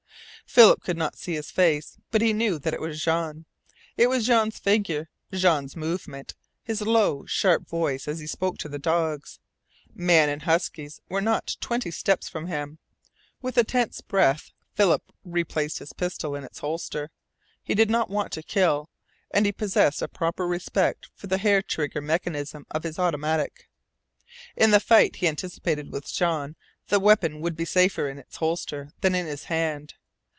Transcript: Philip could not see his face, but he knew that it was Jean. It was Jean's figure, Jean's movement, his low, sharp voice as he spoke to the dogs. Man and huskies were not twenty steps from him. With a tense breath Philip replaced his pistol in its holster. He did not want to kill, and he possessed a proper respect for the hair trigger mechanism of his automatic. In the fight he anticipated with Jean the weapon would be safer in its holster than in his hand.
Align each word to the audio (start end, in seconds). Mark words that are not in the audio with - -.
Philip 0.47 0.81
could 0.83 0.97
not 0.97 1.15
see 1.17 1.35
his 1.35 1.49
face, 1.49 1.97
but 2.09 2.21
he 2.21 2.33
knew 2.33 2.59
that 2.59 2.73
it 2.73 2.81
was 2.81 3.01
Jean. 3.01 3.45
It 3.95 4.07
was 4.07 4.25
Jean's 4.27 4.59
figure, 4.59 5.07
Jean's 5.31 5.77
movement, 5.77 6.35
his 6.61 6.81
low, 6.81 7.25
sharp 7.25 7.65
voice 7.69 8.05
as 8.05 8.19
he 8.19 8.27
spoke 8.27 8.57
to 8.57 8.67
the 8.67 8.77
dogs. 8.77 9.39
Man 9.95 10.27
and 10.27 10.41
huskies 10.41 10.99
were 11.07 11.21
not 11.21 11.55
twenty 11.61 11.89
steps 11.89 12.27
from 12.27 12.47
him. 12.47 12.79
With 13.41 13.57
a 13.57 13.63
tense 13.63 14.01
breath 14.01 14.51
Philip 14.73 15.01
replaced 15.23 15.79
his 15.79 15.93
pistol 15.93 16.35
in 16.35 16.43
its 16.43 16.59
holster. 16.59 17.11
He 17.63 17.73
did 17.73 17.89
not 17.89 18.09
want 18.09 18.33
to 18.33 18.43
kill, 18.43 18.89
and 19.33 19.45
he 19.45 19.53
possessed 19.53 20.01
a 20.01 20.09
proper 20.09 20.45
respect 20.45 21.09
for 21.15 21.27
the 21.27 21.37
hair 21.37 21.61
trigger 21.61 22.01
mechanism 22.01 22.65
of 22.71 22.83
his 22.83 22.99
automatic. 22.99 23.69
In 24.57 24.71
the 24.71 24.81
fight 24.81 25.15
he 25.17 25.29
anticipated 25.29 25.93
with 25.93 26.11
Jean 26.11 26.57
the 26.89 26.99
weapon 26.99 27.39
would 27.39 27.55
be 27.55 27.63
safer 27.63 28.09
in 28.09 28.19
its 28.19 28.35
holster 28.35 28.91
than 28.99 29.15
in 29.15 29.27
his 29.27 29.45
hand. 29.45 29.93